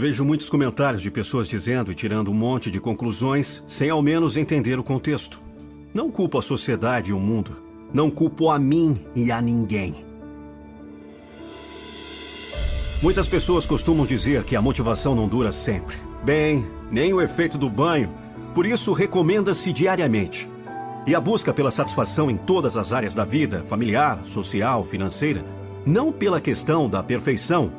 [0.00, 4.34] Vejo muitos comentários de pessoas dizendo e tirando um monte de conclusões sem ao menos
[4.34, 5.38] entender o contexto.
[5.92, 7.62] Não culpo a sociedade e o mundo.
[7.92, 10.02] Não culpo a mim e a ninguém.
[13.02, 15.98] Muitas pessoas costumam dizer que a motivação não dura sempre.
[16.24, 18.08] Bem, nem o efeito do banho.
[18.54, 20.48] Por isso, recomenda-se diariamente.
[21.06, 25.44] E a busca pela satisfação em todas as áreas da vida, familiar, social, financeira,
[25.84, 27.70] não pela questão da perfeição,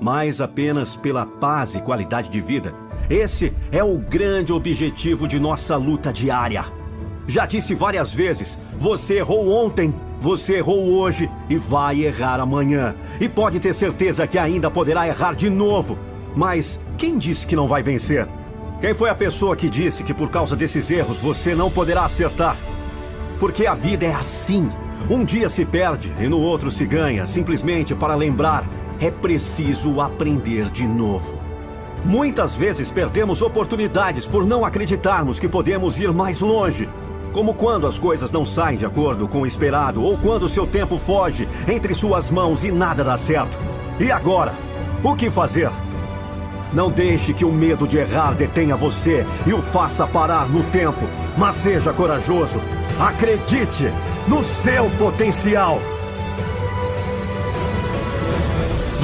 [0.00, 2.74] mas apenas pela paz e qualidade de vida.
[3.08, 6.64] Esse é o grande objetivo de nossa luta diária.
[7.26, 12.94] Já disse várias vezes: você errou ontem, você errou hoje e vai errar amanhã.
[13.20, 15.98] E pode ter certeza que ainda poderá errar de novo.
[16.34, 18.26] Mas quem disse que não vai vencer?
[18.80, 22.56] Quem foi a pessoa que disse que por causa desses erros você não poderá acertar?
[23.38, 24.68] Porque a vida é assim.
[25.10, 28.64] Um dia se perde e no outro se ganha, simplesmente para lembrar
[29.00, 31.38] é preciso aprender de novo.
[32.04, 36.88] Muitas vezes perdemos oportunidades por não acreditarmos que podemos ir mais longe.
[37.32, 40.96] Como quando as coisas não saem de acordo com o esperado ou quando seu tempo
[40.96, 43.58] foge entre suas mãos e nada dá certo.
[44.00, 44.54] E agora?
[45.02, 45.70] O que fazer?
[46.72, 51.06] Não deixe que o medo de errar detenha você e o faça parar no tempo.
[51.36, 52.60] Mas seja corajoso.
[52.98, 53.92] Acredite
[54.26, 55.80] no seu potencial.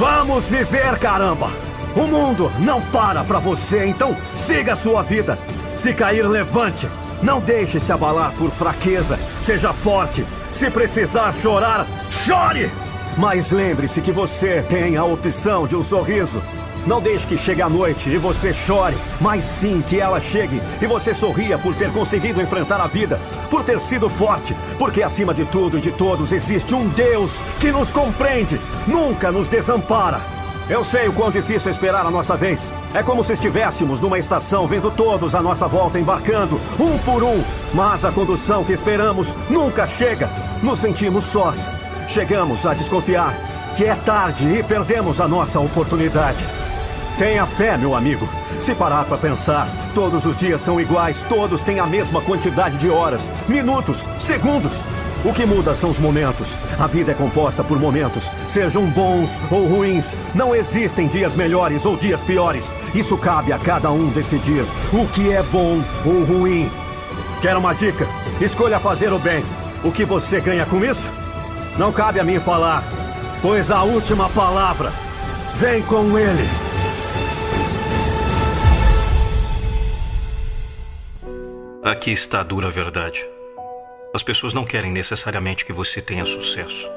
[0.07, 1.49] Vamos viver, caramba!
[1.95, 5.35] O mundo não para para você, então siga a sua vida.
[5.75, 6.87] Se cair, levante.
[7.23, 9.17] Não deixe se abalar por fraqueza.
[9.41, 10.23] Seja forte.
[10.53, 12.69] Se precisar chorar, chore!
[13.17, 16.39] Mas lembre-se que você tem a opção de um sorriso.
[16.85, 20.85] Não deixe que chegue a noite e você chore, mas sim que ela chegue e
[20.85, 23.19] você sorria por ter conseguido enfrentar a vida,
[23.49, 27.71] por ter sido forte, porque acima de tudo e de todos existe um Deus que
[27.71, 30.21] nos compreende, nunca nos desampara.
[30.69, 32.71] Eu sei o quão difícil é esperar a nossa vez.
[32.93, 37.43] É como se estivéssemos numa estação vendo todos à nossa volta embarcando, um por um.
[37.71, 40.27] Mas a condução que esperamos nunca chega.
[40.63, 41.69] Nos sentimos sós.
[42.07, 43.35] Chegamos a desconfiar
[43.75, 46.64] que é tarde e perdemos a nossa oportunidade.
[47.17, 48.27] Tenha fé, meu amigo.
[48.59, 52.89] Se parar para pensar, todos os dias são iguais, todos têm a mesma quantidade de
[52.89, 54.83] horas, minutos, segundos.
[55.23, 56.59] O que muda são os momentos.
[56.77, 60.13] A vida é composta por momentos, sejam bons ou ruins.
[60.33, 62.73] Não existem dias melhores ou dias piores.
[62.93, 66.69] Isso cabe a cada um decidir o que é bom ou ruim.
[67.41, 68.05] Quer uma dica?
[68.41, 69.43] Escolha fazer o bem.
[69.85, 71.09] O que você ganha com isso?
[71.77, 72.83] Não cabe a mim falar,
[73.41, 74.91] pois a última palavra
[75.55, 76.64] vem com ele.
[81.85, 83.29] Aqui está a dura verdade.
[84.11, 86.89] As pessoas não querem necessariamente que você tenha sucesso.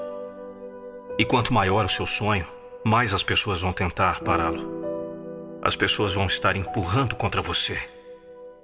[1.19, 2.47] E quanto maior o seu sonho,
[2.83, 5.59] mais as pessoas vão tentar pará-lo.
[5.61, 7.79] As pessoas vão estar empurrando contra você.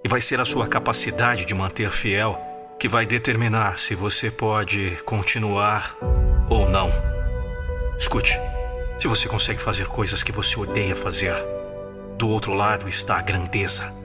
[0.03, 2.41] E vai ser a sua capacidade de manter fiel
[2.81, 5.95] que vai determinar se você pode continuar
[6.49, 6.91] ou não.
[7.99, 8.41] Escute,
[8.99, 11.34] se você consegue fazer coisas que você odeia fazer,
[12.17, 14.03] do outro lado está a grandeza.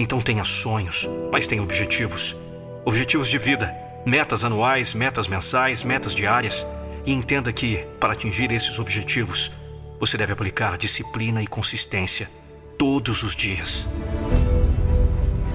[0.00, 2.34] Então tenha sonhos, mas tenha objetivos.
[2.86, 3.70] Objetivos de vida,
[4.06, 6.66] metas anuais, metas mensais, metas diárias.
[7.04, 9.52] E entenda que, para atingir esses objetivos,
[10.00, 12.30] você deve aplicar disciplina e consistência
[12.78, 13.86] todos os dias.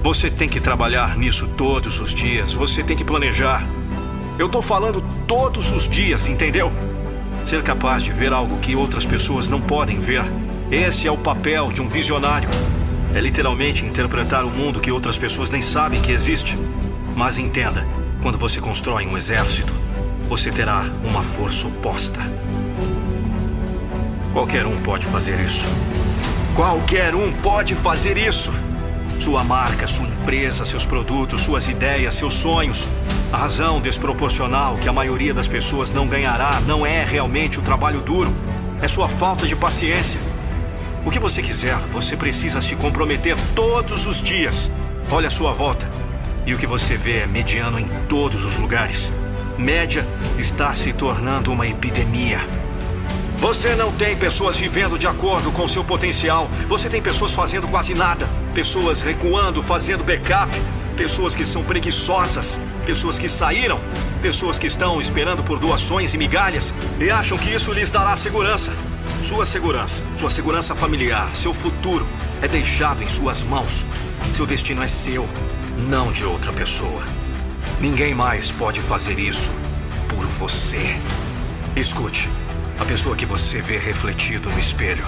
[0.04, 3.66] Você tem que trabalhar nisso todos os dias, você tem que planejar.
[4.38, 6.70] Eu estou falando todos os dias, entendeu?
[7.44, 10.22] Ser capaz de ver algo que outras pessoas não podem ver.
[10.70, 12.48] Esse é o papel de um visionário.
[13.16, 16.58] É literalmente interpretar o mundo que outras pessoas nem sabem que existe.
[17.14, 17.82] Mas entenda,
[18.22, 19.72] quando você constrói um exército,
[20.28, 22.20] você terá uma força oposta.
[24.34, 25.66] Qualquer um pode fazer isso.
[26.54, 28.52] Qualquer um pode fazer isso.
[29.18, 32.86] Sua marca, sua empresa, seus produtos, suas ideias, seus sonhos.
[33.32, 38.02] A razão desproporcional que a maioria das pessoas não ganhará não é realmente o trabalho
[38.02, 38.30] duro,
[38.82, 40.20] é sua falta de paciência.
[41.06, 44.72] O que você quiser, você precisa se comprometer todos os dias.
[45.08, 45.88] Olha a sua volta.
[46.44, 49.12] E o que você vê é mediano em todos os lugares.
[49.56, 50.04] Média
[50.36, 52.40] está se tornando uma epidemia.
[53.38, 56.50] Você não tem pessoas vivendo de acordo com seu potencial.
[56.66, 58.28] Você tem pessoas fazendo quase nada.
[58.52, 60.60] Pessoas recuando, fazendo backup.
[60.96, 62.58] Pessoas que são preguiçosas.
[62.84, 63.78] Pessoas que saíram.
[64.20, 68.72] Pessoas que estão esperando por doações e migalhas e acham que isso lhes dará segurança.
[69.22, 72.06] Sua segurança, sua segurança familiar, seu futuro
[72.40, 73.86] é deixado em suas mãos.
[74.32, 75.26] Seu destino é seu,
[75.88, 77.02] não de outra pessoa.
[77.80, 79.52] Ninguém mais pode fazer isso
[80.08, 80.98] por você.
[81.74, 82.30] Escute.
[82.78, 85.04] A pessoa que você vê refletido no espelho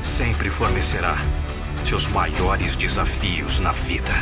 [0.00, 1.16] sempre fornecerá
[1.84, 4.12] seus maiores desafios na vida.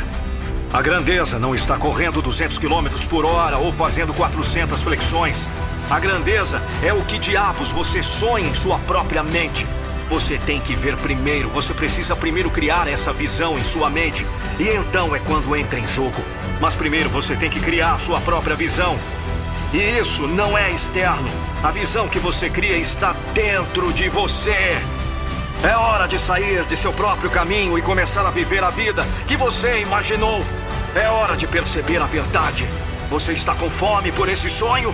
[0.71, 5.47] A grandeza não está correndo 200 km por hora ou fazendo 400 flexões.
[5.89, 9.65] A grandeza é o que diabos você sonha em sua própria mente.
[10.09, 14.27] Você tem que ver primeiro, você precisa primeiro criar essa visão em sua mente.
[14.59, 16.21] E então é quando entra em jogo.
[16.59, 18.99] Mas primeiro você tem que criar sua própria visão.
[19.73, 21.31] E isso não é externo.
[21.63, 24.77] A visão que você cria está dentro de você.
[25.63, 29.37] É hora de sair de seu próprio caminho e começar a viver a vida que
[29.37, 30.43] você imaginou.
[30.93, 32.67] É hora de perceber a verdade.
[33.09, 34.93] Você está com fome por esse sonho?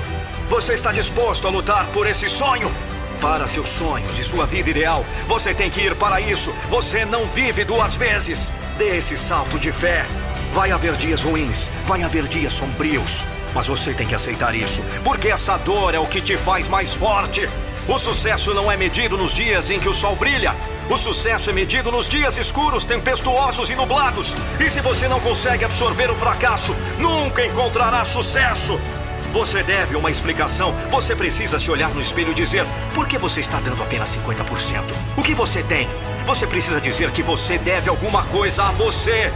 [0.54, 2.72] Você está disposto a lutar por esse sonho?
[3.20, 6.54] Para seus sonhos e sua vida ideal, você tem que ir para isso.
[6.70, 8.52] Você não vive duas vezes.
[8.78, 10.06] Dê esse salto de fé.
[10.54, 13.26] Vai haver dias ruins, vai haver dias sombrios.
[13.52, 16.94] Mas você tem que aceitar isso, porque essa dor é o que te faz mais
[16.94, 17.50] forte.
[17.88, 20.56] O sucesso não é medido nos dias em que o sol brilha.
[20.88, 24.36] O sucesso é medido nos dias escuros, tempestuosos e nublados.
[24.60, 28.80] E se você não consegue absorver o fracasso, nunca encontrará sucesso.
[29.34, 30.76] Você deve uma explicação.
[30.92, 34.84] Você precisa se olhar no espelho e dizer: por que você está dando apenas 50%?
[35.18, 35.90] O que você tem?
[36.28, 39.34] Você precisa dizer que você deve alguma coisa a você.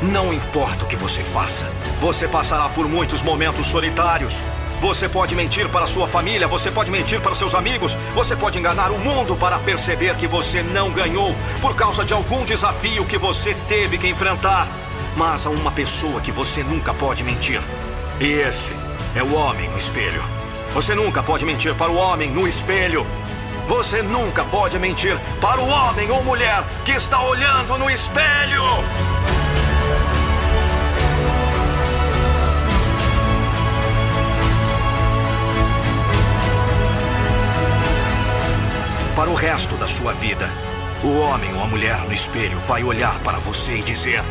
[0.00, 1.68] Não importa o que você faça,
[2.00, 4.44] você passará por muitos momentos solitários.
[4.80, 8.92] Você pode mentir para sua família, você pode mentir para seus amigos, você pode enganar
[8.92, 13.54] o mundo para perceber que você não ganhou por causa de algum desafio que você
[13.68, 14.68] teve que enfrentar.
[15.16, 17.60] Mas há uma pessoa que você nunca pode mentir.
[18.18, 18.72] E esse
[19.14, 20.22] é o homem no espelho.
[20.72, 23.06] Você nunca pode mentir para o homem no espelho.
[23.66, 28.62] Você nunca pode mentir para o homem ou mulher que está olhando no espelho.
[39.14, 40.48] Para o resto da sua vida,
[41.04, 44.22] o homem ou a mulher no espelho vai olhar para você e dizer: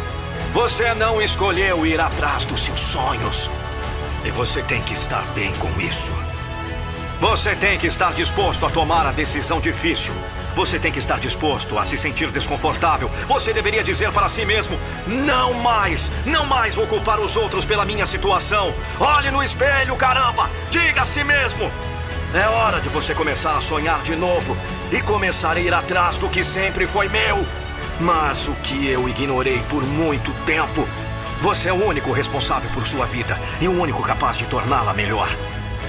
[0.54, 3.52] Você não escolheu ir atrás dos seus sonhos.
[4.24, 6.12] E você tem que estar bem com isso.
[7.22, 10.14] Você tem que estar disposto a tomar a decisão difícil.
[10.56, 13.10] Você tem que estar disposto a se sentir desconfortável.
[13.28, 17.86] Você deveria dizer para si mesmo: Não mais, não mais vou culpar os outros pela
[17.86, 18.74] minha situação.
[19.00, 20.50] Olhe no espelho, caramba!
[20.70, 21.72] Diga a si mesmo:
[22.34, 24.56] é hora de você começar a sonhar de novo
[24.92, 27.44] e começar a ir atrás do que sempre foi meu.
[28.00, 30.88] Mas o que eu ignorei por muito tempo.
[31.42, 35.30] Você é o único responsável por sua vida e o único capaz de torná-la melhor.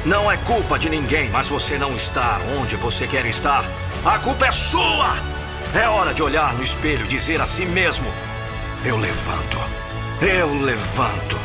[0.04, 3.64] Não é culpa de ninguém, mas você não está onde você quer estar.
[4.04, 5.14] A culpa é sua!
[5.74, 8.06] É hora de olhar no espelho e dizer a si mesmo:
[8.84, 9.58] Eu levanto,
[10.22, 11.38] eu levanto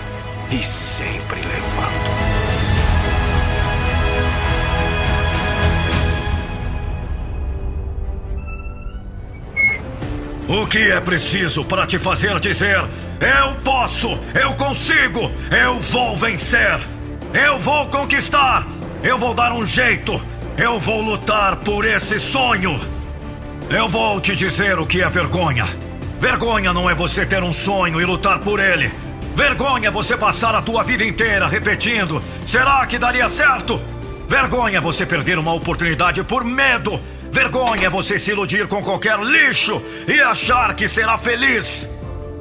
[0.52, 2.12] e sempre levanto.
[10.48, 12.88] O que é preciso para te fazer dizer:
[13.20, 16.80] Eu posso, eu consigo, eu vou vencer,
[17.34, 18.68] eu vou conquistar,
[19.04, 20.22] eu vou dar um jeito,
[20.58, 22.80] eu vou lutar por esse sonho.
[23.70, 25.66] Eu vou te dizer o que é vergonha.
[26.20, 28.94] Vergonha não é você ter um sonho e lutar por ele.
[29.36, 33.82] Vergonha é você passar a tua vida inteira repetindo: será que daria certo?
[34.30, 37.02] Vergonha é você perder uma oportunidade por medo
[37.36, 41.90] Vergonha é você se iludir com qualquer lixo e achar que será feliz.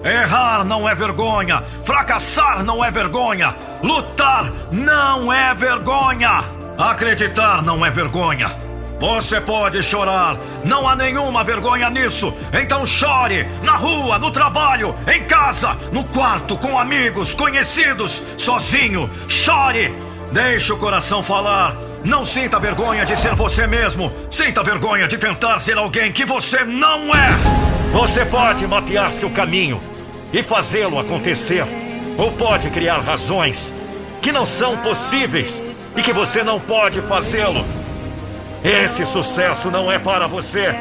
[0.04, 6.44] Errar não é vergonha, fracassar não é vergonha, lutar não é vergonha,
[6.78, 8.50] acreditar não é vergonha.
[9.00, 12.34] Você pode chorar, não há nenhuma vergonha nisso.
[12.52, 19.08] Então chore na rua, no trabalho, em casa, no quarto, com amigos, conhecidos, sozinho.
[19.26, 19.96] Chore,
[20.32, 21.78] deixe o coração falar.
[22.04, 24.12] Não sinta vergonha de ser você mesmo.
[24.30, 27.28] Sinta vergonha de tentar ser alguém que você não é.
[27.94, 29.93] Você pode mapear seu caminho
[30.34, 31.64] e fazê-lo acontecer.
[32.18, 33.72] Ou pode criar razões
[34.20, 35.62] que não são possíveis
[35.96, 37.64] e que você não pode fazê-lo.
[38.62, 40.74] Esse sucesso não é para você.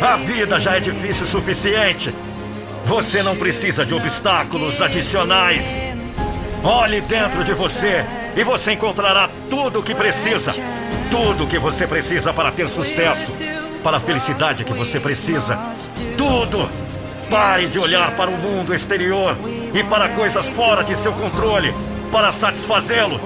[0.00, 2.14] A vida já é difícil o suficiente.
[2.84, 5.86] Você não precisa de obstáculos adicionais.
[6.62, 8.04] Olhe dentro de você
[8.36, 10.54] E você encontrará tudo o que precisa.
[11.10, 13.32] Tudo o que você precisa para ter sucesso.
[13.82, 15.58] Para a felicidade que você precisa.
[16.18, 16.85] Tudo.
[17.30, 19.36] Pare de olhar para o mundo exterior
[19.74, 21.74] e para coisas fora de seu controle
[22.12, 23.20] para satisfazê-lo.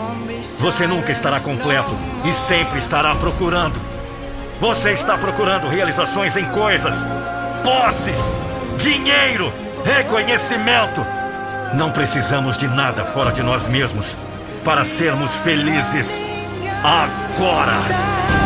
[0.59, 1.93] Você nunca estará completo
[2.25, 3.79] e sempre estará procurando.
[4.61, 7.07] Você está procurando realizações em coisas,
[7.63, 8.35] posses,
[8.77, 9.53] dinheiro,
[9.85, 11.07] reconhecimento.
[11.75, 14.17] Não precisamos de nada fora de nós mesmos
[14.65, 16.23] para sermos felizes
[16.83, 18.40] agora.